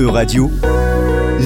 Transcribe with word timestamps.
E-Radio, 0.00 0.50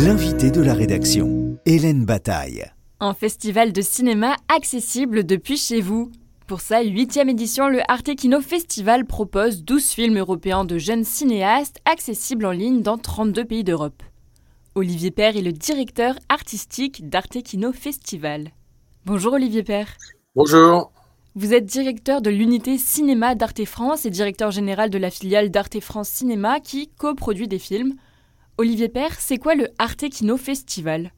l'invité 0.07 0.53
de 0.53 0.63
la 0.63 0.75
rédaction, 0.75 1.59
Hélène 1.67 2.05
Bataille. 2.05 2.65
Un 3.01 3.13
festival 3.13 3.73
de 3.73 3.83
cinéma 3.83 4.37
accessible 4.47 5.27
depuis 5.27 5.57
chez 5.57 5.81
vous. 5.81 6.13
Pour 6.47 6.61
sa 6.61 6.83
huitième 6.83 7.29
édition, 7.29 7.67
le 7.67 7.81
Arte 7.91 8.15
Kino 8.15 8.41
Festival 8.41 9.07
propose 9.07 9.65
12 9.65 9.91
films 9.91 10.19
européens 10.19 10.65
de 10.65 10.79
jeunes 10.79 11.03
cinéastes 11.03 11.81
accessibles 11.85 12.47
en 12.47 12.53
ligne 12.53 12.81
dans 12.81 12.97
32 12.97 13.45
pays 13.45 13.65
d'Europe. 13.65 14.05
Olivier 14.77 15.11
Père 15.11 15.37
est 15.37 15.43
le 15.43 15.53
directeur 15.53 16.15
artistique 16.29 17.09
d'Arte 17.09 17.43
Kino 17.43 17.73
Festival. 17.73 18.53
Bonjour 19.05 19.33
Olivier 19.33 19.65
Père. 19.65 19.97
Bonjour. 20.37 20.93
Vous 21.35 21.55
êtes 21.55 21.67
directeur 21.67 22.23
de 22.23 22.31
l'unité 22.31 22.79
cinéma 22.79 23.35
d'Arte 23.35 23.65
France 23.65 24.07
et 24.07 24.11
directeur 24.11 24.53
général 24.53 24.91
de 24.91 24.99
la 24.99 25.11
filiale 25.11 25.51
d'Arte 25.51 25.81
France 25.81 26.09
Cinéma 26.09 26.61
qui 26.61 26.87
coproduit 26.97 27.49
des 27.49 27.59
films. 27.59 27.97
Olivier 28.57 28.89
Père, 28.89 29.19
c'est 29.19 29.39
quoi 29.39 29.57
le 29.57 29.69
Arte 29.79 30.09
Kino 30.09 30.37
Festival? 30.37 31.13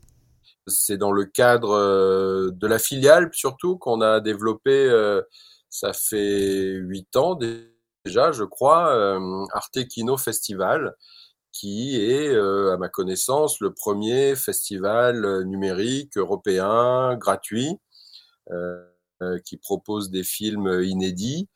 C'est 0.66 0.96
dans 0.96 1.12
le 1.12 1.26
cadre 1.26 1.72
euh, 1.72 2.50
de 2.50 2.66
la 2.66 2.78
filiale 2.78 3.28
surtout 3.32 3.76
qu'on 3.76 4.00
a 4.00 4.20
développé, 4.20 4.70
euh, 4.70 5.20
ça 5.68 5.92
fait 5.92 6.72
huit 6.72 7.14
ans 7.14 7.34
déjà, 7.34 8.32
je 8.32 8.42
crois, 8.42 8.88
euh, 8.88 9.44
Arte 9.52 9.86
Kino 9.86 10.16
Festival, 10.16 10.94
qui 11.52 11.96
est, 11.96 12.34
à 12.34 12.76
ma 12.78 12.88
connaissance, 12.88 13.60
le 13.60 13.72
premier 13.72 14.34
festival 14.34 15.44
numérique 15.44 16.16
européen 16.16 17.16
gratuit 17.16 17.78
qui 19.46 19.56
propose 19.56 20.10
des 20.10 20.22
films 20.22 20.82
inédits 20.82 21.48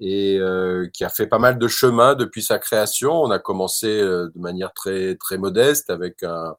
et 0.00 0.38
euh, 0.38 0.88
qui 0.92 1.04
a 1.04 1.08
fait 1.08 1.26
pas 1.26 1.38
mal 1.38 1.58
de 1.58 1.68
chemin 1.68 2.14
depuis 2.14 2.42
sa 2.42 2.58
création. 2.58 3.12
On 3.12 3.30
a 3.30 3.38
commencé 3.38 3.86
euh, 3.88 4.28
de 4.34 4.40
manière 4.40 4.72
très 4.72 5.16
très 5.16 5.38
modeste 5.38 5.90
avec 5.90 6.22
un, 6.22 6.56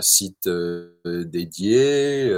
site 0.00 0.48
dédié. 1.04 2.32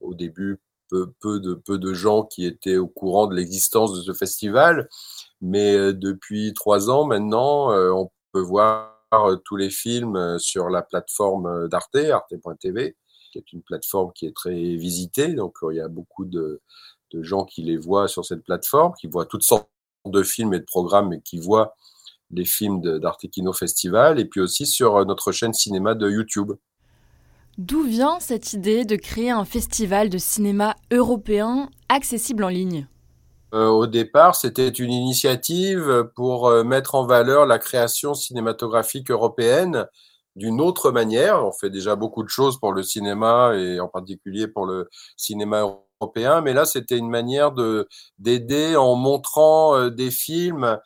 au 0.00 0.14
début, 0.14 0.58
peu, 0.90 1.12
peu, 1.20 1.38
de, 1.40 1.54
peu 1.54 1.78
de 1.78 1.94
gens 1.94 2.24
qui 2.24 2.44
étaient 2.44 2.76
au 2.76 2.88
courant 2.88 3.28
de 3.28 3.36
l'existence 3.36 3.94
de 3.94 4.02
ce 4.02 4.12
festival. 4.12 4.88
Mais 5.40 5.92
depuis 5.92 6.54
trois 6.54 6.90
ans 6.90 7.04
maintenant, 7.06 7.70
on 7.70 8.10
peut 8.32 8.40
voir 8.40 8.96
tous 9.44 9.56
les 9.56 9.70
films 9.70 10.38
sur 10.40 10.70
la 10.70 10.82
plateforme 10.82 11.68
d'Arte, 11.68 11.96
arte.tv 11.96 12.96
qui 13.30 13.38
est 13.38 13.52
une 13.52 13.62
plateforme 13.62 14.12
qui 14.12 14.26
est 14.26 14.34
très 14.34 14.76
visitée. 14.76 15.34
Donc, 15.34 15.56
euh, 15.62 15.72
il 15.72 15.76
y 15.76 15.80
a 15.80 15.88
beaucoup 15.88 16.24
de, 16.24 16.60
gens 17.20 17.44
qui 17.44 17.62
les 17.62 17.76
voient 17.76 18.08
sur 18.08 18.24
cette 18.24 18.44
plateforme, 18.44 18.92
qui 19.00 19.06
voient 19.06 19.26
toutes 19.26 19.42
sortes 19.42 19.68
de 20.06 20.22
films 20.22 20.54
et 20.54 20.60
de 20.60 20.64
programmes, 20.64 21.12
et 21.12 21.20
qui 21.20 21.38
voient 21.38 21.74
les 22.30 22.44
films 22.44 22.80
d'Artekino 22.98 23.52
Festival, 23.52 24.20
et 24.20 24.24
puis 24.24 24.40
aussi 24.40 24.66
sur 24.66 24.96
euh, 24.96 25.04
notre 25.04 25.32
chaîne 25.32 25.54
cinéma 25.54 25.94
de 25.94 26.10
YouTube. 26.10 26.52
D'où 27.56 27.82
vient 27.82 28.20
cette 28.20 28.52
idée 28.52 28.84
de 28.84 28.96
créer 28.96 29.30
un 29.30 29.44
festival 29.44 30.10
de 30.10 30.18
cinéma 30.18 30.76
européen 30.92 31.68
accessible 31.88 32.44
en 32.44 32.48
ligne? 32.48 32.86
Euh, 33.54 33.68
Au 33.68 33.86
départ, 33.86 34.36
c'était 34.36 34.68
une 34.68 34.92
initiative 34.92 36.10
pour 36.14 36.50
mettre 36.64 36.94
en 36.94 37.06
valeur 37.06 37.46
la 37.46 37.58
création 37.58 38.14
cinématographique 38.14 39.10
européenne 39.10 39.86
d'une 40.36 40.60
autre 40.60 40.92
manière. 40.92 41.44
On 41.44 41.52
fait 41.52 41.70
déjà 41.70 41.96
beaucoup 41.96 42.22
de 42.22 42.28
choses 42.28 42.60
pour 42.60 42.72
le 42.72 42.82
cinéma 42.82 43.54
et 43.56 43.80
en 43.80 43.88
particulier 43.88 44.46
pour 44.46 44.66
le 44.66 44.88
cinéma 45.16 45.60
européen, 45.62 45.87
mais 46.44 46.52
là 46.52 46.64
c'était 46.64 46.98
une 46.98 47.10
manière 47.10 47.52
de 47.52 47.88
d'aider 48.18 48.76
en 48.76 48.94
montrant 48.94 49.76
euh, 49.76 49.90
des 49.90 50.10
films 50.10 50.78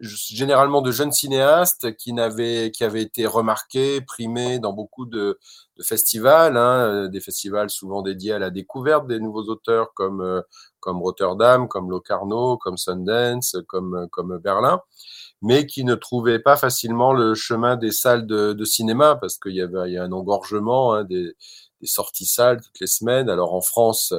généralement 0.00 0.80
de 0.80 0.92
jeunes 0.92 1.12
cinéastes 1.12 1.94
qui 1.96 2.12
n'avaient 2.12 2.70
qui 2.70 2.84
avaient 2.84 3.02
été 3.02 3.26
remarqués, 3.26 4.00
primés 4.00 4.58
dans 4.58 4.72
beaucoup 4.72 5.04
de, 5.04 5.38
festivals, 5.82 6.56
hein, 6.56 7.08
des 7.08 7.20
festivals 7.20 7.68
souvent 7.70 8.00
dédiés 8.02 8.32
à 8.32 8.38
la 8.38 8.50
découverte 8.50 9.06
des 9.06 9.20
nouveaux 9.20 9.44
auteurs 9.44 9.92
comme 9.94 10.22
euh, 10.22 10.40
comme 10.80 11.02
Rotterdam, 11.02 11.68
comme 11.68 11.90
Locarno, 11.90 12.56
comme 12.56 12.78
Sundance, 12.78 13.56
comme 13.68 14.08
comme 14.10 14.38
Berlin 14.38 14.80
mais 15.42 15.66
qui 15.66 15.84
ne 15.84 15.94
trouvaient 15.94 16.38
pas 16.38 16.56
facilement 16.56 17.12
le 17.12 17.34
chemin 17.34 17.76
des 17.76 17.92
salles 17.92 18.26
de, 18.26 18.64
cinéma 18.64 19.16
parce 19.16 19.38
qu'il 19.38 19.54
y 19.54 19.62
avait 19.62 19.96
un 19.96 20.12
engorgement 20.12 20.94
hein, 20.94 21.04
des, 21.04 21.34
des, 21.80 21.86
sorties 21.86 22.26
salles 22.26 22.60
toutes 22.62 22.80
les 22.80 22.86
semaines. 22.86 23.28
Alors 23.28 23.54
en 23.54 23.60
France, 23.60 24.14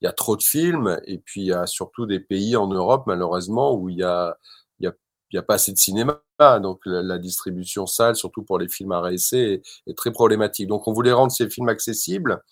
il 0.00 0.06
y 0.06 0.08
a 0.08 0.12
trop 0.12 0.36
de 0.36 0.42
films 0.42 1.00
et 1.06 1.18
puis 1.18 1.42
il 1.42 1.46
y 1.46 1.52
a 1.52 1.66
surtout 1.66 2.06
des 2.06 2.20
pays 2.20 2.56
en 2.56 2.68
Europe 2.68 3.04
malheureusement 3.06 3.74
où 3.74 3.88
il 3.88 3.98
y 3.98 4.02
a 4.02 4.36
il 4.78 4.84
y 4.84 4.88
a, 4.88 4.92
il 5.32 5.36
y 5.36 5.38
a 5.38 5.42
pas 5.42 5.54
assez 5.54 5.72
de 5.72 5.78
cinéma. 5.78 6.22
Donc 6.62 6.80
la, 6.86 7.18
distribution 7.18 7.86
salle, 7.86 8.16
surtout 8.16 8.42
pour 8.42 8.58
les 8.58 8.68
films 8.68 8.92
à 8.92 9.00
réessayer, 9.02 9.62
est, 9.86 9.96
très 9.96 10.10
problématique. 10.10 10.68
Donc 10.68 10.88
on 10.88 10.92
voulait 10.92 11.12
rendre 11.12 11.32
ces 11.32 11.50
films 11.50 11.68
accessibles. 11.68 12.42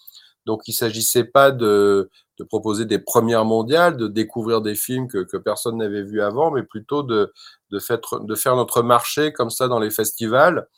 Donc 0.44 0.68
il 0.68 0.74
s'agissait 0.74 1.24
pas 1.24 1.50
de, 1.50 2.10
de 2.38 2.44
proposer 2.44 2.84
des 2.84 2.98
premières 2.98 3.44
mondiales, 3.44 3.96
de 3.96 4.08
découvrir 4.08 4.60
des 4.60 4.74
films 4.74 5.08
que, 5.08 5.24
que 5.24 5.36
personne 5.36 5.78
n'avait 5.78 6.02
vus 6.02 6.20
avant, 6.20 6.50
mais 6.50 6.62
plutôt 6.62 7.02
de, 7.02 7.32
de, 7.70 7.78
faire, 7.78 8.00
de 8.20 8.34
faire 8.34 8.56
notre 8.56 8.82
marché 8.82 9.32
comme 9.32 9.50
ça 9.50 9.68
dans 9.68 9.78
les 9.78 9.90
festivals, 9.90 10.68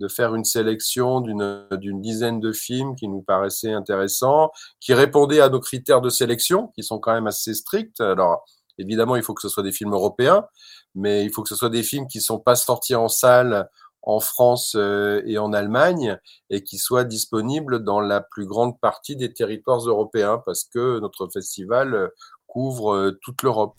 de 0.00 0.08
faire 0.08 0.34
une 0.34 0.44
sélection 0.44 1.20
d'une 1.20 2.00
dizaine 2.00 2.40
de 2.40 2.52
films 2.52 2.96
qui 2.96 3.06
nous 3.06 3.22
paraissaient 3.22 3.72
intéressants, 3.72 4.50
qui 4.80 4.94
répondaient 4.94 5.40
à 5.40 5.48
nos 5.48 5.60
critères 5.60 6.00
de 6.00 6.10
sélection, 6.10 6.68
qui 6.74 6.82
sont 6.82 6.98
quand 6.98 7.12
même 7.12 7.26
assez 7.26 7.54
stricts. 7.54 8.00
Alors, 8.00 8.44
évidemment, 8.78 9.16
il 9.16 9.22
faut 9.22 9.34
que 9.34 9.42
ce 9.42 9.48
soit 9.48 9.62
des 9.62 9.72
films 9.72 9.92
européens, 9.92 10.46
mais 10.94 11.24
il 11.24 11.30
faut 11.30 11.42
que 11.42 11.48
ce 11.48 11.56
soit 11.56 11.70
des 11.70 11.82
films 11.82 12.06
qui 12.08 12.20
sont 12.20 12.38
pas 12.38 12.56
sortis 12.56 12.94
en 12.94 13.08
salle 13.08 13.68
en 14.02 14.20
France 14.20 14.74
euh, 14.76 15.22
et 15.26 15.38
en 15.38 15.52
Allemagne 15.52 16.16
et 16.48 16.62
qui 16.62 16.78
soit 16.78 17.04
disponible 17.04 17.84
dans 17.84 18.00
la 18.00 18.20
plus 18.20 18.46
grande 18.46 18.80
partie 18.80 19.16
des 19.16 19.32
territoires 19.32 19.86
européens 19.86 20.42
parce 20.44 20.64
que 20.64 21.00
notre 21.00 21.28
festival 21.28 21.94
euh, 21.94 22.08
couvre 22.46 22.94
euh, 22.94 23.18
toute 23.22 23.42
l'Europe. 23.42 23.76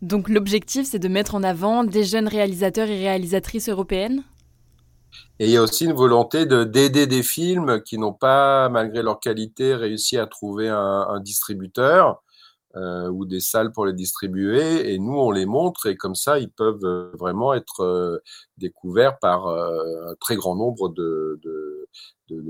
Donc 0.00 0.28
l'objectif, 0.28 0.86
c'est 0.86 0.98
de 0.98 1.08
mettre 1.08 1.34
en 1.34 1.42
avant 1.42 1.84
des 1.84 2.04
jeunes 2.04 2.28
réalisateurs 2.28 2.88
et 2.88 2.98
réalisatrices 2.98 3.68
européennes? 3.68 4.24
Et 5.42 5.46
il 5.46 5.50
y 5.50 5.56
a 5.56 5.62
aussi 5.62 5.86
une 5.86 5.92
volonté 5.92 6.46
de 6.46 6.62
d'aider 6.62 7.08
des 7.08 7.24
films 7.24 7.82
qui 7.82 7.98
n'ont 7.98 8.12
pas, 8.12 8.68
malgré 8.68 9.02
leur 9.02 9.18
qualité, 9.18 9.74
réussi 9.74 10.16
à 10.16 10.26
trouver 10.26 10.68
un, 10.68 11.18
distributeur 11.20 12.22
euh, 12.76 13.08
ou 13.08 13.24
des 13.26 13.40
salles 13.40 13.72
pour 13.72 13.84
les 13.84 13.92
distribuer. 13.92 14.92
Et 14.92 15.00
nous, 15.00 15.18
on 15.18 15.32
les 15.32 15.46
montre 15.46 15.86
et 15.86 15.96
comme 15.96 16.14
ça, 16.14 16.38
ils 16.38 16.50
peuvent 16.50 16.84
euh, 16.84 17.10
vraiment 17.18 17.54
être 17.54 17.80
euh, 17.80 18.18
découverts 18.56 19.18
par 19.18 19.48
un 19.48 20.14
très 20.20 20.36
grand 20.36 20.54
nombre 20.54 20.90
de, 20.90 21.40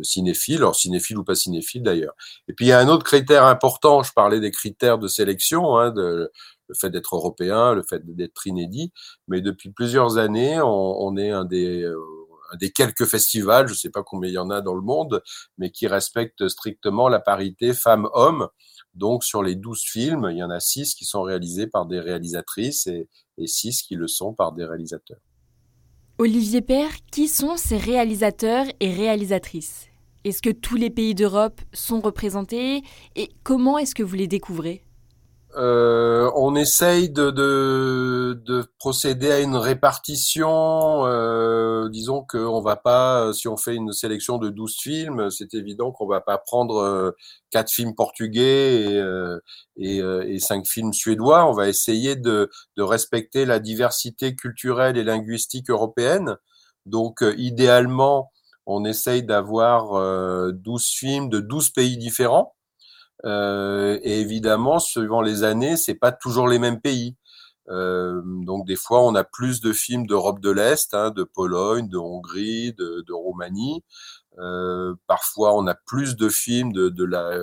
cinéphiles, 0.03 0.59
alors 0.59 0.77
cinéphiles 0.77 1.19
ou 1.19 1.25
pas 1.25 1.35
cinéphiles 1.35 1.83
d'ailleurs. 1.83 2.15
Et 2.47 2.53
puis 2.53 2.67
il 2.67 2.69
y 2.69 2.73
a 2.73 2.79
un 2.79 2.89
autre 2.89 3.05
critère 3.05 3.45
important. 3.47 4.03
Je 4.03 4.13
parlais 4.13 4.39
des 4.39 4.51
critères 4.51 4.99
de 4.99 5.09
sélection, 5.09 5.79
hein, 5.79 5.95
le 5.97 6.31
fait 6.79 6.91
d'être 6.91 7.17
européen, 7.17 7.73
le 7.73 7.83
fait 7.83 8.03
d'être 8.15 8.47
inédit. 8.47 8.93
Mais 9.29 9.41
depuis 9.41 9.71
plusieurs 9.71 10.19
années, 10.19 10.61
on, 10.63 11.17
est 11.17 11.31
un 11.31 11.45
des 11.45 11.91
des 12.59 12.71
quelques 12.71 13.07
festivals, 13.07 13.69
je 13.69 13.73
ne 13.73 13.79
sais 13.79 13.91
pas 13.91 14.03
combien 14.03 14.31
il 14.31 14.35
y 14.35 14.39
en 14.39 14.51
a 14.51 14.61
dans 14.61 14.75
le 14.75 14.83
monde, 14.83 15.23
mais 15.59 15.71
qui 15.71 15.87
respectent 15.87 16.49
strictement 16.49 17.09
la 17.09 17.21
parité 17.21 17.75
femmes-hommes. 17.75 18.49
Donc 18.95 19.25
sur 19.25 19.43
les 19.43 19.55
12 19.55 19.83
films, 19.83 20.29
il 20.31 20.37
y 20.37 20.43
en 20.43 20.51
a 20.51 20.61
6 20.61 20.95
qui 20.95 21.05
sont 21.05 21.23
réalisés 21.23 21.67
par 21.67 21.87
des 21.87 22.01
réalisatrices 22.01 22.87
et, 22.87 23.09
et 23.39 23.47
6 23.47 23.83
qui 23.83 23.95
le 23.95 24.07
sont 24.07 24.35
par 24.35 24.53
des 24.53 24.65
réalisateurs. 24.65 25.21
Olivier 26.19 26.61
Père, 26.61 26.91
qui 27.11 27.27
sont 27.27 27.57
ces 27.57 27.79
réalisateurs 27.79 28.67
et 28.81 28.93
réalisatrices? 28.93 29.89
Est-ce 30.25 30.41
que 30.41 30.51
tous 30.51 30.77
les 30.77 30.91
pays 30.91 31.17
d'Europe 31.17 31.61
sont 31.73 32.01
représentés? 32.01 32.83
Et 33.17 33.31
comment 33.43 33.79
est-ce 33.79 33.95
que 33.95 34.05
vous 34.05 34.15
les 34.15 34.29
découvrez? 34.29 34.85
Euh, 35.57 36.31
on 36.35 36.57
essaye 36.57 37.11
de, 37.11 37.31
de, 37.31 38.41
de, 38.47 38.65
procéder 38.79 39.31
à 39.31 39.41
une 39.41 39.57
répartition. 39.57 41.05
Euh, 41.07 41.89
disons 41.91 42.25
qu'on 42.27 42.61
va 42.61 42.77
pas, 42.77 43.33
si 43.35 43.49
on 43.49 43.57
fait 43.57 43.75
une 43.75 43.93
sélection 43.93 44.39
de 44.39 44.49
12 44.49 44.77
films, 44.81 45.31
c'est 45.31 45.53
évident 45.55 45.93
qu'on 45.93 46.07
va 46.07 46.21
pas 46.21 46.39
prendre 46.39 46.77
euh, 46.77 47.11
quatre 47.51 47.71
films 47.71 47.95
portugais 47.95 48.83
et, 48.83 48.97
euh, 48.97 49.39
et, 49.77 50.01
euh, 50.01 50.25
et, 50.27 50.39
cinq 50.39 50.67
films 50.67 50.93
suédois. 50.93 51.47
On 51.47 51.53
va 51.53 51.69
essayer 51.69 52.17
de, 52.17 52.51
de 52.77 52.83
respecter 52.83 53.45
la 53.45 53.59
diversité 53.59 54.35
culturelle 54.35 54.97
et 54.97 55.05
linguistique 55.05 55.69
européenne. 55.71 56.37
Donc, 56.87 57.23
idéalement, 57.37 58.33
on 58.67 58.85
essaye 58.85 59.23
d'avoir 59.23 60.53
12 60.53 60.87
films 60.87 61.29
de 61.29 61.41
12 61.41 61.71
pays 61.71 61.97
différents. 61.97 62.55
Euh, 63.25 63.99
et 64.03 64.21
évidemment, 64.21 64.79
suivant 64.79 65.23
les 65.23 65.45
années, 65.45 65.77
c'est 65.77 65.95
pas 65.95 66.13
toujours 66.13 66.49
les 66.49 66.59
mêmes 66.59 66.81
pays. 66.81 67.17
Euh, 67.69 68.21
donc 68.25 68.67
des 68.67 68.77
fois, 68.77 69.03
on 69.05 69.15
a 69.15 69.25
plus 69.25 69.61
de 69.61 69.73
films 69.73 70.07
d'Europe 70.07 70.41
de 70.41 70.51
l'Est, 70.51 70.95
hein, 70.95 71.11
de 71.11 71.25
Pologne, 71.25 71.89
de 71.89 71.99
Hongrie, 71.99 72.73
de, 72.73 73.05
de 73.07 73.13
Roumanie. 73.13 73.85
Euh, 74.39 74.95
parfois, 75.07 75.55
on 75.57 75.67
a 75.67 75.75
plus 75.75 76.17
de 76.17 76.29
films 76.29 76.73
de, 76.73 76.89
de 76.89 77.05
la 77.05 77.39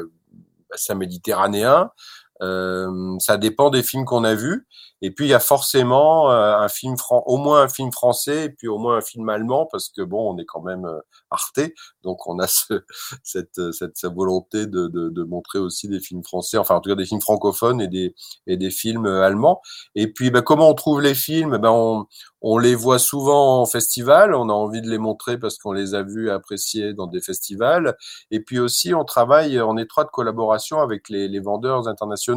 bassin 0.69 0.95
méditerranéen. 0.95 1.91
Euh, 2.41 3.17
ça 3.19 3.37
dépend 3.37 3.69
des 3.69 3.83
films 3.83 4.05
qu'on 4.05 4.23
a 4.23 4.35
vus. 4.35 4.67
Et 5.01 5.11
puis 5.11 5.25
il 5.25 5.29
y 5.29 5.33
a 5.33 5.39
forcément 5.39 6.29
un 6.29 6.67
film 6.67 6.95
au 7.09 7.37
moins 7.37 7.61
un 7.61 7.69
film 7.69 7.89
français 7.93 8.45
et 8.45 8.49
puis 8.49 8.67
au 8.67 8.77
moins 8.77 8.97
un 8.97 9.01
film 9.01 9.29
allemand 9.29 9.65
parce 9.71 9.87
que 9.87 10.01
bon, 10.01 10.33
on 10.33 10.37
est 10.37 10.45
quand 10.45 10.61
même 10.61 10.85
Arte, 11.31 11.71
donc 12.03 12.27
on 12.27 12.37
a 12.39 12.47
ce, 12.47 12.83
cette, 13.23 13.61
cette, 13.71 14.03
volonté 14.13 14.67
de, 14.67 14.87
de, 14.87 15.07
de, 15.07 15.23
montrer 15.23 15.59
aussi 15.59 15.87
des 15.87 16.01
films 16.01 16.23
français, 16.23 16.57
enfin 16.57 16.75
en 16.75 16.81
tout 16.81 16.89
cas 16.89 16.97
des 16.97 17.05
films 17.05 17.21
francophones 17.21 17.79
et 17.79 17.87
des, 17.87 18.13
et 18.45 18.57
des 18.57 18.71
films 18.71 19.05
allemands. 19.05 19.61
Et 19.95 20.11
puis 20.11 20.31
ben, 20.31 20.41
comment 20.41 20.69
on 20.69 20.73
trouve 20.73 20.99
les 20.99 21.15
films? 21.15 21.57
Ben, 21.59 21.71
on, 21.71 22.05
on 22.41 22.57
les 22.57 22.75
voit 22.75 22.99
souvent 22.99 23.61
en 23.61 23.65
festival, 23.65 24.33
on 24.33 24.49
a 24.49 24.53
envie 24.53 24.81
de 24.81 24.89
les 24.89 24.97
montrer 24.97 25.37
parce 25.37 25.57
qu'on 25.57 25.71
les 25.71 25.93
a 25.93 26.03
vus 26.03 26.29
appréciés 26.29 26.93
dans 26.93 27.07
des 27.07 27.21
festivals. 27.21 27.95
Et 28.31 28.41
puis 28.41 28.59
aussi, 28.59 28.93
on 28.93 29.05
travaille 29.05 29.61
en 29.61 29.77
étroite 29.77 30.09
collaboration 30.11 30.79
avec 30.79 31.07
les, 31.09 31.27
les 31.27 31.39
vendeurs 31.39 31.87
internationaux 31.87 32.28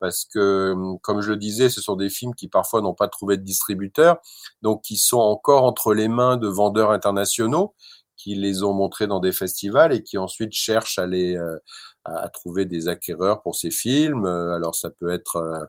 parce 0.00 0.24
que, 0.24 0.74
comme 1.02 1.20
je 1.20 1.30
le 1.30 1.36
disais, 1.36 1.68
ce 1.68 1.82
sont 1.82 1.94
des 1.94 2.08
films 2.08 2.34
qui 2.34 2.48
parfois 2.48 2.80
n'ont 2.80 2.94
pas 2.94 3.08
trouvé 3.08 3.36
de 3.36 3.42
distributeur, 3.42 4.18
donc 4.62 4.82
qui 4.82 4.96
sont 4.96 5.18
encore 5.18 5.64
entre 5.64 5.92
les 5.92 6.08
mains 6.08 6.38
de 6.38 6.48
vendeurs 6.48 6.90
internationaux 6.90 7.74
qui 8.20 8.34
les 8.34 8.62
ont 8.62 8.74
montrés 8.74 9.06
dans 9.06 9.20
des 9.20 9.32
festivals 9.32 9.92
et 9.92 10.02
qui 10.02 10.18
ensuite 10.18 10.52
cherchent 10.52 10.98
à 10.98 11.04
euh, 11.04 11.58
à 12.04 12.28
trouver 12.28 12.64
des 12.66 12.88
acquéreurs 12.88 13.42
pour 13.42 13.56
ces 13.56 13.70
films. 13.70 14.26
Euh, 14.26 14.54
alors 14.54 14.74
ça 14.74 14.90
peut 14.90 15.10
être 15.10 15.36
euh, 15.36 15.64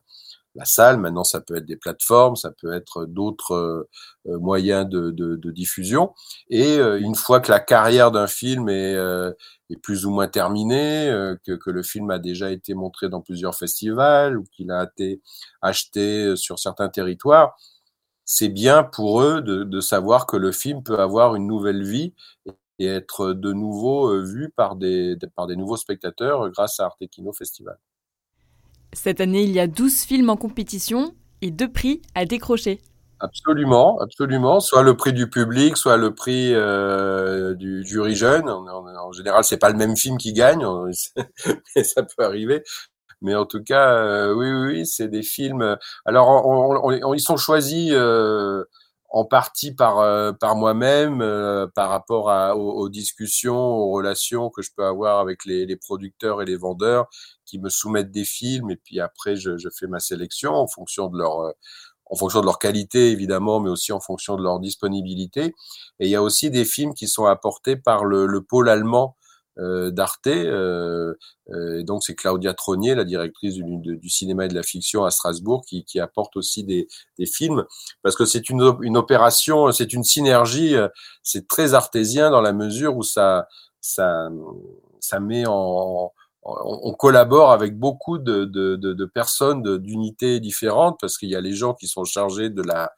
la 0.55 0.65
salle, 0.65 0.97
maintenant 0.97 1.23
ça 1.23 1.41
peut 1.41 1.55
être 1.55 1.65
des 1.65 1.77
plateformes, 1.77 2.35
ça 2.35 2.51
peut 2.51 2.73
être 2.73 3.05
d'autres 3.05 3.87
moyens 4.25 4.87
de, 4.87 5.11
de, 5.11 5.35
de, 5.35 5.51
diffusion. 5.51 6.13
Et 6.49 6.75
une 6.75 7.15
fois 7.15 7.39
que 7.39 7.51
la 7.51 7.59
carrière 7.59 8.11
d'un 8.11 8.27
film 8.27 8.67
est, 8.69 8.95
est, 9.69 9.77
plus 9.81 10.05
ou 10.05 10.11
moins 10.11 10.27
terminée, 10.27 11.07
que, 11.45 11.53
que, 11.53 11.71
le 11.71 11.83
film 11.83 12.11
a 12.11 12.19
déjà 12.19 12.51
été 12.51 12.73
montré 12.73 13.07
dans 13.07 13.21
plusieurs 13.21 13.55
festivals 13.55 14.37
ou 14.37 14.43
qu'il 14.51 14.71
a 14.71 14.83
été 14.83 15.21
acheté 15.61 16.35
sur 16.35 16.59
certains 16.59 16.89
territoires, 16.89 17.55
c'est 18.33 18.47
bien 18.47 18.83
pour 18.83 19.21
eux 19.21 19.41
de, 19.41 19.81
savoir 19.81 20.25
que 20.25 20.37
le 20.37 20.53
film 20.53 20.83
peut 20.83 20.99
avoir 20.99 21.35
une 21.35 21.47
nouvelle 21.47 21.83
vie 21.83 22.13
et 22.79 22.85
être 22.85 23.33
de 23.33 23.51
nouveau 23.51 24.09
euh, 24.09 24.23
vu 24.23 24.49
par 24.49 24.77
des, 24.77 25.17
par 25.35 25.47
des 25.47 25.57
nouveaux 25.57 25.75
spectateurs 25.75 26.49
grâce 26.49 26.79
à 26.79 26.85
Arte 26.85 27.05
Kino 27.11 27.33
Festival. 27.33 27.77
Cette 28.93 29.21
année, 29.21 29.43
il 29.43 29.51
y 29.51 29.59
a 29.59 29.67
12 29.67 30.01
films 30.01 30.29
en 30.29 30.37
compétition 30.37 31.13
et 31.41 31.51
deux 31.51 31.71
prix 31.71 32.01
à 32.13 32.25
décrocher. 32.25 32.81
Absolument, 33.21 33.99
absolument. 33.99 34.59
Soit 34.59 34.81
le 34.81 34.97
prix 34.97 35.13
du 35.13 35.29
public, 35.29 35.77
soit 35.77 35.95
le 35.95 36.13
prix 36.13 36.53
euh, 36.53 37.53
du 37.53 37.85
jury 37.85 38.15
jeune. 38.15 38.49
En, 38.49 38.65
en 38.67 39.11
général, 39.11 39.43
c'est 39.43 39.59
pas 39.59 39.69
le 39.69 39.77
même 39.77 39.95
film 39.95 40.17
qui 40.17 40.33
gagne, 40.33 40.65
mais 41.75 41.83
ça 41.83 42.03
peut 42.03 42.23
arriver. 42.23 42.63
Mais 43.21 43.35
en 43.35 43.45
tout 43.45 43.63
cas, 43.63 43.93
euh, 43.93 44.33
oui, 44.33 44.51
oui, 44.51 44.65
oui 44.65 44.85
c'est 44.87 45.07
des 45.07 45.21
films. 45.21 45.77
Alors, 46.05 46.91
ils 47.15 47.21
sont 47.21 47.37
choisis 47.37 47.91
euh, 47.93 48.63
en 49.11 49.25
partie 49.25 49.73
par 49.73 49.99
euh, 49.99 50.31
par 50.31 50.55
moi-même, 50.55 51.19
par 51.75 51.89
rapport 51.89 52.29
à, 52.29 52.55
aux, 52.55 52.89
discussions, 52.89 53.57
aux 53.57 53.91
relations 53.91 54.49
que 54.49 54.61
je 54.61 54.71
peux 54.75 54.85
avoir 54.85 55.19
avec 55.19 55.45
les, 55.45 55.65
les, 55.65 55.75
producteurs 55.75 56.41
et 56.41 56.45
les 56.45 56.55
vendeurs 56.55 57.07
qui 57.45 57.59
me 57.59 57.69
soumettent 57.69 58.11
des 58.11 58.25
films. 58.25 58.71
Et 58.71 58.77
puis 58.77 58.99
après, 58.99 59.35
je, 59.35 59.57
je 59.57 59.69
fais 59.69 59.87
ma 59.87 59.99
sélection 59.99 60.53
en 60.53 60.67
fonction 60.67 61.07
de 61.09 61.17
leur 61.17 61.53
en 62.11 62.15
fonction 62.15 62.41
de 62.41 62.45
leur 62.45 62.59
qualité 62.59 63.11
évidemment, 63.11 63.59
mais 63.59 63.69
aussi 63.69 63.93
en 63.93 64.01
fonction 64.01 64.35
de 64.35 64.43
leur 64.43 64.59
disponibilité. 64.59 65.55
Et 65.99 66.07
il 66.07 66.09
y 66.09 66.15
a 66.15 66.21
aussi 66.21 66.51
des 66.51 66.65
films 66.65 66.93
qui 66.93 67.07
sont 67.07 67.25
apportés 67.25 67.77
par 67.77 68.05
le, 68.05 68.25
le 68.25 68.41
pôle 68.41 68.69
allemand 68.69 69.15
euh, 69.15 69.20
d'Arte. 69.91 70.27
Euh, 70.27 71.13
euh, 71.49 71.83
donc 71.83 72.03
c'est 72.03 72.15
Claudia 72.15 72.53
Tronier, 72.53 72.95
la 72.95 73.03
directrice 73.03 73.55
du, 73.55 73.63
du, 73.97 74.09
cinéma 74.09 74.45
et 74.45 74.47
de 74.47 74.55
la 74.55 74.63
fiction 74.63 75.03
à 75.03 75.11
Strasbourg, 75.11 75.63
qui, 75.67 75.83
qui 75.83 75.99
apporte 75.99 76.35
aussi 76.37 76.63
des, 76.63 76.87
des, 77.19 77.25
films, 77.25 77.65
parce 78.03 78.15
que 78.15 78.25
c'est 78.25 78.49
une, 78.49 78.77
une 78.81 78.97
opération, 78.97 79.71
c'est 79.71 79.93
une 79.93 80.03
synergie, 80.03 80.75
c'est 81.23 81.47
très 81.47 81.73
artésien 81.73 82.29
dans 82.31 82.41
la 82.41 82.53
mesure 82.53 82.95
où 82.95 83.03
ça, 83.03 83.47
ça, 83.81 84.29
ça 84.99 85.19
met 85.19 85.43
en, 85.47 86.11
on 86.43 86.93
collabore 86.93 87.51
avec 87.51 87.77
beaucoup 87.77 88.17
de, 88.17 88.45
de, 88.45 88.75
de, 88.75 88.93
de 88.93 89.05
personnes 89.05 89.77
d'unités 89.77 90.39
différentes 90.39 90.97
parce 90.99 91.17
qu'il 91.17 91.29
y 91.29 91.35
a 91.35 91.41
les 91.41 91.53
gens 91.53 91.73
qui 91.73 91.87
sont 91.87 92.03
chargés 92.03 92.49
de 92.49 92.63
la 92.63 92.91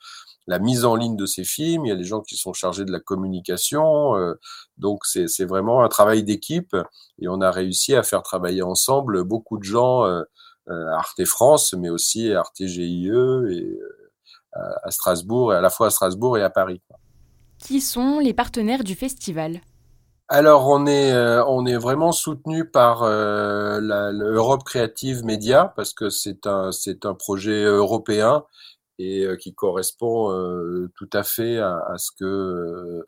la 0.48 0.60
mise 0.60 0.86
en 0.86 0.96
ligne 0.96 1.16
de 1.16 1.26
ces 1.26 1.44
films, 1.44 1.86
il 1.86 1.90
y 1.90 1.92
a 1.92 1.96
les 1.96 2.04
gens 2.04 2.22
qui 2.22 2.36
sont 2.36 2.54
chargés 2.54 2.86
de 2.86 2.92
la 2.92 3.00
communication. 3.00 4.16
Euh, 4.16 4.34
donc 4.78 5.06
c'est 5.06 5.46
vraiment 5.46 5.84
un 5.84 5.88
travail 5.88 6.24
d'équipe 6.24 6.76
et 7.20 7.28
on 7.28 7.42
a 7.42 7.52
réussi 7.52 7.96
à 7.96 8.04
faire 8.04 8.24
travailler 8.24 8.62
ensemble 8.62 9.24
beaucoup 9.24 9.58
de 9.58 9.64
gens 9.64 10.06
euh, 10.06 10.22
euh, 10.70 10.88
à 10.92 11.00
Arte 11.00 11.24
France, 11.26 11.74
mais 11.74 11.90
aussi 11.90 12.32
à 12.34 12.40
Arte 12.40 12.64
GIE 12.66 13.10
et 13.52 13.80
à 14.56 14.92
Strasbourg, 14.92 15.52
et 15.52 15.56
à 15.56 15.62
la 15.62 15.72
fois 15.72 15.88
à 15.88 15.90
Strasbourg 15.90 16.38
et 16.38 16.44
à 16.44 16.50
Paris. 16.50 16.80
Qui 17.58 17.82
sont 17.82 18.20
les 18.20 18.34
partenaires 18.34 18.84
du 18.84 18.94
festival? 18.94 19.62
Alors 20.28 20.68
on 20.68 20.86
est 20.86 21.14
on 21.48 21.66
est 21.66 21.76
vraiment 21.76 22.12
soutenu 22.12 22.70
par 22.70 23.04
l'Europe 23.04 24.64
Creative 24.64 25.26
Media 25.26 25.74
parce 25.76 25.94
que 25.94 26.10
c'est 26.10 26.46
un 26.46 26.72
c'est 26.72 27.06
un 27.06 27.14
projet 27.14 27.64
européen 27.64 28.44
et 29.00 29.26
euh, 29.26 29.36
qui 29.36 29.54
correspond 29.54 30.32
euh, 30.32 30.92
tout 30.96 31.10
à 31.14 31.24
fait 31.24 31.58
à, 31.58 31.96
ce 31.98 32.12
que 32.12 32.26
euh, 32.26 33.08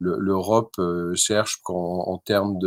l'Europe 0.00 0.80
cherche 1.14 1.60
en, 1.66 2.18
termes 2.24 2.58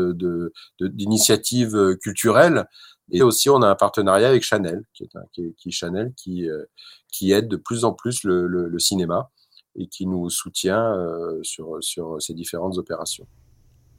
d'initiatives 0.79 1.73
de, 1.73 1.94
culturelles. 1.94 2.65
Et 3.11 3.21
aussi, 3.21 3.49
on 3.49 3.61
a 3.61 3.69
un 3.69 3.75
partenariat 3.75 4.27
avec 4.27 4.44
Chanel, 4.44 4.83
qui 4.94 5.03
est, 5.03 5.71
Chanel 5.71 6.13
qui, 6.15 7.31
aide 7.31 7.47
de 7.47 7.57
plus 7.57 7.85
en 7.85 7.94
plus 7.94 8.23
le, 8.23 8.47
le 8.47 8.79
cinéma 8.79 9.29
et 9.75 9.88
qui 9.88 10.07
nous 10.07 10.29
soutient 10.29 10.94
sur, 11.44 11.77
sur 11.81 12.19
ces 12.21 12.33
différentes 12.33 12.77
opérations. 12.77 13.27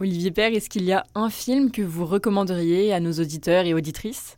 Olivier 0.01 0.31
Père, 0.31 0.53
est-ce 0.53 0.69
qu'il 0.69 0.85
y 0.85 0.93
a 0.93 1.05
un 1.15 1.31
film 1.31 1.71
que 1.71 1.83
vous 1.83 2.07
recommanderiez 2.07 2.93
à 2.93 3.01
nos 3.01 3.13
auditeurs 3.13 3.65
et 3.65 3.75
auditrices? 3.75 4.37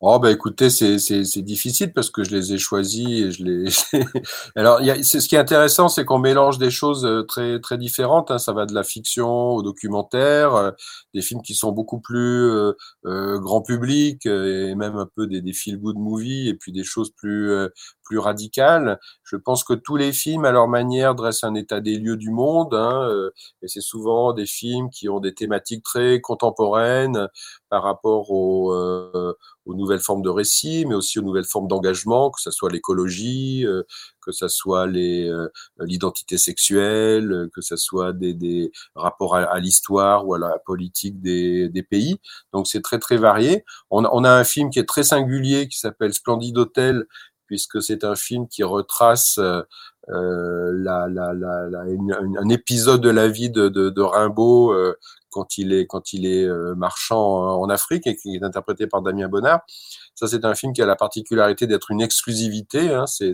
Oh 0.00 0.18
bah 0.18 0.30
écoutez, 0.30 0.68
c'est 0.68 1.42
difficile 1.42 1.92
parce 1.92 2.10
que 2.10 2.24
je 2.24 2.36
les 2.36 2.52
ai 2.52 2.58
choisis 2.58 3.08
et 3.08 3.30
je 3.30 3.44
les. 3.44 3.70
Alors, 4.56 4.80
il 4.80 4.86
y 4.86 4.90
a, 4.90 5.02
ce 5.02 5.16
qui 5.26 5.34
est 5.34 5.38
intéressant, 5.38 5.88
c'est 5.88 6.04
qu'on 6.04 6.18
mélange 6.18 6.58
des 6.58 6.70
choses 6.70 7.06
euh, 7.06 7.22
très 7.22 7.58
très 7.60 7.78
différentes. 7.78 8.30
Hein. 8.30 8.38
Ça 8.38 8.52
va 8.52 8.66
de 8.66 8.74
la 8.74 8.82
fiction 8.82 9.52
au 9.52 9.62
documentaire, 9.62 10.54
euh, 10.54 10.70
des 11.14 11.22
films 11.22 11.40
qui 11.42 11.54
sont 11.54 11.72
beaucoup 11.72 12.00
plus 12.00 12.50
euh, 12.50 12.72
euh 13.06 13.38
grand 13.38 13.62
public 13.62 14.26
et 14.26 14.74
même 14.74 14.96
un 14.96 15.08
peu 15.16 15.26
des, 15.26 15.40
des 15.40 15.52
feel 15.54 15.78
good 15.78 15.96
movies 15.96 16.48
et 16.48 16.54
puis 16.54 16.72
des 16.72 16.84
choses 16.84 17.10
plus 17.16 17.52
plus 18.04 18.18
radicales. 18.18 18.98
Je 19.24 19.36
pense 19.36 19.64
que 19.64 19.74
tous 19.74 19.96
les 19.96 20.12
films, 20.12 20.44
à 20.44 20.52
leur 20.52 20.68
manière, 20.68 21.14
dressent 21.14 21.44
un 21.44 21.54
état 21.54 21.80
des 21.80 21.98
lieux 21.98 22.16
du 22.16 22.30
monde. 22.30 22.74
Hein, 22.74 23.08
et 23.62 23.68
c'est 23.68 23.80
souvent 23.80 24.32
des 24.32 24.46
films 24.46 24.90
qui 24.90 25.08
ont 25.08 25.20
des 25.20 25.34
thématiques 25.34 25.82
très 25.82 26.20
contemporaines 26.20 27.28
par 27.68 27.82
rapport 27.82 28.30
aux 28.30 28.72
aux 29.66 29.74
nouvelles 29.74 30.00
formes 30.00 30.22
de 30.22 30.28
récits, 30.28 30.84
mais 30.86 30.94
aussi 30.94 31.18
aux 31.18 31.22
nouvelles 31.22 31.44
formes 31.44 31.68
d'engagement, 31.68 32.30
que 32.30 32.40
ce 32.40 32.50
soit 32.50 32.70
l'écologie, 32.70 33.66
euh, 33.66 33.82
que 34.20 34.32
ce 34.32 34.48
soit 34.48 34.86
euh, 34.86 35.48
l'identité 35.80 36.38
sexuelle, 36.38 37.48
que 37.54 37.60
ce 37.60 37.76
soit 37.76 38.12
des, 38.12 38.34
des 38.34 38.72
rapports 38.94 39.36
à, 39.36 39.58
l'histoire 39.60 40.26
ou 40.26 40.34
à 40.34 40.38
la 40.38 40.58
politique 40.64 41.20
des, 41.20 41.68
des 41.68 41.82
pays. 41.82 42.18
Donc 42.52 42.66
c'est 42.66 42.82
très 42.82 42.98
très 42.98 43.16
varié. 43.16 43.64
On, 43.90 44.04
on, 44.04 44.24
a 44.24 44.30
un 44.30 44.44
film 44.44 44.70
qui 44.70 44.78
est 44.78 44.88
très 44.88 45.04
singulier 45.04 45.68
qui 45.68 45.78
s'appelle 45.78 46.14
Splendide 46.14 46.58
Hôtel, 46.58 47.06
puisque 47.46 47.82
c'est 47.82 48.04
un 48.04 48.14
film 48.16 48.48
qui 48.48 48.62
retrace 48.62 49.38
euh, 50.10 50.72
la, 50.74 51.08
la, 51.08 51.32
la, 51.32 51.80
un 51.80 52.48
épisode 52.48 53.00
de 53.00 53.10
la 53.10 53.28
vie 53.28 53.50
de, 53.50 53.68
de, 53.68 53.90
de 53.90 54.02
Rimbaud 54.02 54.72
euh, 54.72 54.94
quand 55.30 55.58
il 55.58 55.72
est 55.72 55.86
quand 55.86 56.12
il 56.12 56.26
est 56.26 56.44
euh, 56.44 56.74
marchand 56.74 57.60
en 57.60 57.68
Afrique 57.68 58.06
et 58.06 58.16
qui 58.16 58.36
est 58.36 58.42
interprété 58.42 58.86
par 58.86 59.02
Damien 59.02 59.28
Bonnard. 59.28 59.60
Ça, 60.14 60.26
c'est 60.28 60.44
un 60.44 60.54
film 60.54 60.72
qui 60.72 60.82
a 60.82 60.86
la 60.86 60.96
particularité 60.96 61.66
d'être 61.66 61.90
une 61.90 62.00
exclusivité. 62.00 62.92
Hein, 62.92 63.06
c'est 63.06 63.32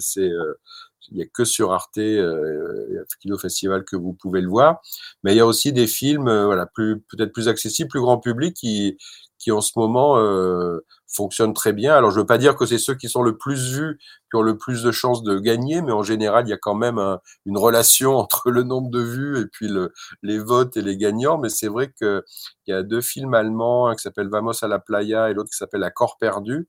il 1.13 1.17
n'y 1.17 1.23
a 1.23 1.27
que 1.27 1.45
sur 1.45 1.73
Arte 1.73 1.99
euh, 1.99 3.05
Kino 3.21 3.37
Festival 3.37 3.85
que 3.85 3.97
vous 3.97 4.13
pouvez 4.13 4.41
le 4.41 4.49
voir. 4.49 4.81
Mais 5.25 5.35
il 5.35 5.37
y 5.37 5.41
a 5.41 5.47
aussi 5.47 5.73
des 5.73 5.89
films, 5.89 6.31
voilà, 6.45 6.67
plus 6.67 7.01
peut-être 7.01 7.33
plus 7.33 7.49
accessibles, 7.49 7.89
plus 7.89 8.01
grand 8.01 8.19
public, 8.19 8.55
qui 8.55 8.97
qui 9.41 9.51
en 9.51 9.63
ce 9.63 9.73
moment 9.77 10.19
euh, 10.19 10.85
fonctionnent 11.09 11.55
très 11.55 11.73
bien. 11.73 11.95
Alors 11.95 12.11
je 12.13 12.21
veux 12.21 12.27
pas 12.27 12.39
dire 12.39 12.55
que 12.55 12.67
c'est 12.67 12.79
ceux 12.79 12.95
qui 12.95 13.09
sont 13.09 13.23
le 13.23 13.37
plus 13.37 13.73
vus 13.73 13.99
qui 14.31 14.37
ont 14.37 14.43
le 14.43 14.57
plus 14.57 14.83
de 14.83 14.93
chances 14.93 15.23
de 15.23 15.39
gagner, 15.39 15.83
mais 15.83 15.93
en 15.93 16.03
général 16.03 16.47
il 16.47 16.51
y 16.51 16.53
a 16.53 16.59
quand 16.59 16.75
même 16.75 16.99
une 17.47 17.59
relation 17.59 18.17
entre 18.17 18.51
le 18.51 18.63
nombre 18.63 18.91
de 18.91 19.01
vues 19.01 19.41
et 19.41 19.47
puis 19.47 19.69
le, 19.69 19.93
les 20.23 20.39
votes 20.39 20.77
et 20.77 20.83
les 20.83 20.97
gagnants. 20.97 21.39
Mais 21.39 21.49
c'est 21.49 21.69
vrai 21.69 21.93
que 22.01 22.25
il 22.67 22.73
y 22.73 22.75
a 22.75 22.83
deux 22.83 23.01
films 23.01 23.35
allemands, 23.35 23.89
un 23.89 23.95
qui 23.95 24.03
s'appelle 24.03 24.29
Vamos 24.29 24.63
à 24.63 24.69
la 24.69 24.79
playa 24.79 25.31
et 25.31 25.35
l'autre 25.35 25.51
qui 25.51 25.57
s'appelle 25.57 25.81
La 25.81 25.91
corps 25.91 26.17
perdu, 26.19 26.69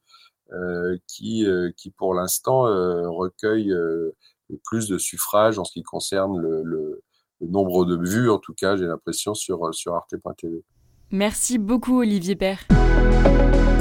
euh, 0.53 0.97
qui 1.07 1.45
euh, 1.45 1.71
qui 1.77 1.91
pour 1.91 2.13
l'instant 2.13 2.67
euh, 2.67 3.09
recueille 3.09 3.69
le 3.69 4.57
plus 4.65 4.87
de 4.89 4.97
suffrages 4.97 5.59
en 5.59 5.63
ce 5.63 5.71
qui 5.71 5.83
concerne 5.83 6.37
le, 6.39 6.63
le, 6.63 7.01
le 7.39 7.47
nombre 7.47 7.85
de 7.85 7.97
vues, 7.97 8.29
en 8.29 8.39
tout 8.39 8.53
cas 8.53 8.75
j'ai 8.75 8.85
l'impression 8.85 9.33
sur 9.33 9.73
sur 9.73 9.93
arte.tv. 9.95 10.63
Merci 11.11 11.57
beaucoup 11.57 11.99
Olivier 11.99 12.35
Père. 12.35 12.65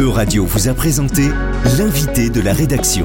Euradio 0.00 0.46
vous 0.46 0.68
a 0.68 0.74
présenté 0.74 1.28
l'invité 1.78 2.30
de 2.30 2.40
la 2.40 2.54
rédaction. 2.54 3.04